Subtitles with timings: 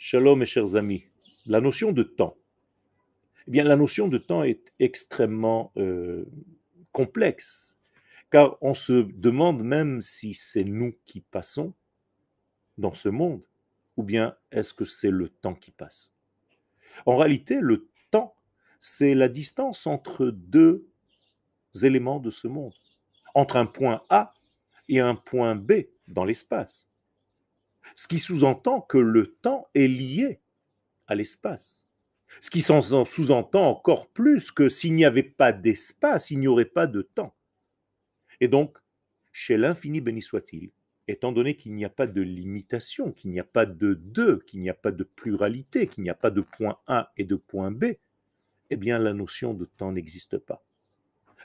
[0.00, 1.06] Shalom mes chers amis.
[1.44, 2.36] La notion de temps.
[3.48, 6.24] Eh bien, la notion de temps est extrêmement euh,
[6.92, 7.80] complexe,
[8.30, 11.74] car on se demande même si c'est nous qui passons
[12.78, 13.44] dans ce monde,
[13.96, 16.12] ou bien est-ce que c'est le temps qui passe?
[17.04, 18.36] En réalité, le temps,
[18.78, 20.86] c'est la distance entre deux
[21.82, 22.72] éléments de ce monde,
[23.34, 24.32] entre un point A
[24.88, 25.72] et un point B
[26.06, 26.87] dans l'espace.
[27.94, 30.40] Ce qui sous-entend que le temps est lié
[31.06, 31.88] à l'espace.
[32.40, 36.86] Ce qui sous-entend encore plus que s'il n'y avait pas d'espace, il n'y aurait pas
[36.86, 37.34] de temps.
[38.40, 38.78] Et donc,
[39.32, 40.70] chez l'infini béni soit-il,
[41.08, 44.60] étant donné qu'il n'y a pas de limitation, qu'il n'y a pas de deux, qu'il
[44.60, 47.70] n'y a pas de pluralité, qu'il n'y a pas de point A et de point
[47.70, 47.94] B,
[48.70, 50.62] eh bien la notion de temps n'existe pas.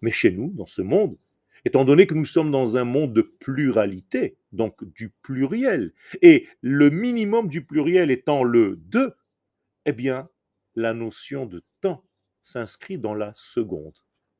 [0.00, 1.16] Mais chez nous, dans ce monde,
[1.64, 5.92] étant donné que nous sommes dans un monde de pluralité, donc du pluriel,
[6.22, 9.14] et le minimum du pluriel étant le deux,
[9.86, 10.28] eh bien
[10.74, 12.04] la notion de temps
[12.42, 13.96] s'inscrit dans la seconde,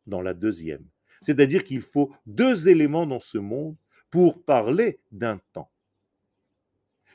[0.06, 0.84] dans la deuxième.
[1.20, 3.76] C'est-à-dire qu'il faut deux éléments dans ce monde
[4.10, 5.70] pour parler d'un temps.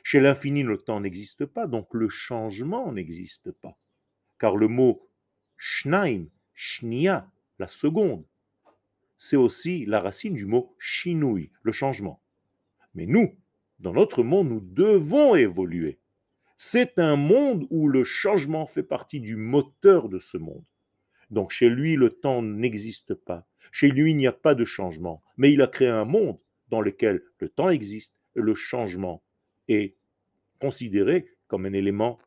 [0.02, 3.76] Chez l'infini, le temps n'existe pas, donc le changement n'existe pas.
[4.38, 5.08] Car le mot
[5.56, 7.28] shnaim, shnia,
[7.58, 8.24] la seconde,
[9.18, 12.20] c'est aussi la racine du mot shinui, le changement.
[12.94, 13.34] Mais nous,
[13.80, 15.98] dans notre monde, nous devons évoluer.
[16.56, 20.64] C'est un monde où le changement fait partie du moteur de ce monde.
[21.30, 23.46] Donc chez lui, le temps n'existe pas.
[23.72, 25.22] Chez lui, il n'y a pas de changement.
[25.36, 29.22] Mais il a créé un monde dans lequel le temps existe et le changement
[29.68, 29.94] est
[30.60, 32.18] considéré comme un élément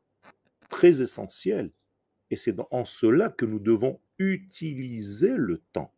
[0.69, 1.71] très essentiel.
[2.29, 5.93] Et c'est en cela que nous devons utiliser le temps.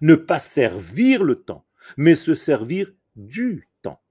[0.00, 4.02] Ne pas servir le temps, mais se servir du temps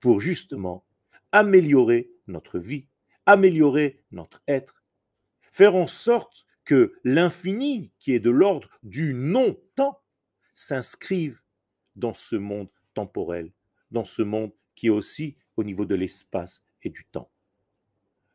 [0.00, 0.86] pour justement
[1.32, 2.86] améliorer notre vie,
[3.26, 4.84] améliorer notre être,
[5.50, 10.00] faire en sorte que l'infini, qui est de l'ordre du non-temps,
[10.54, 11.40] s'inscrive
[11.96, 13.52] dans ce monde temporel,
[13.90, 17.30] dans ce monde qui est aussi au niveau de l'espace et du temps.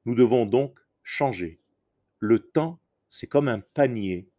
[0.05, 1.59] Nous devons donc changer.
[2.19, 4.29] Le temps, c'est comme un panier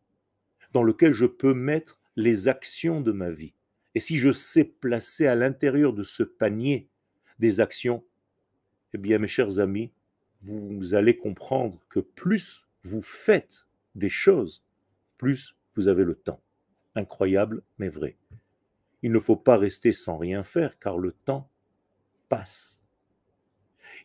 [0.73, 3.55] dans lequel je peux mettre les actions de ma vie.
[3.95, 6.89] Et si je sais placer à l'intérieur de ce panier
[7.39, 8.05] des actions,
[8.93, 9.93] eh bien, mes chers amis,
[10.43, 14.65] vous allez comprendre que plus vous faites des choses,
[15.19, 16.43] plus vous avez le temps.
[16.95, 18.17] Incroyable, mais vrai.
[19.03, 21.51] Il ne faut pas rester sans rien faire, car le temps
[22.29, 22.83] passe.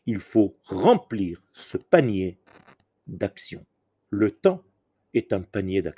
[0.05, 2.39] Il faut remplir ce panier
[3.07, 3.65] d'actions.
[4.09, 4.63] Le temps
[5.13, 5.93] est un panier d'actions.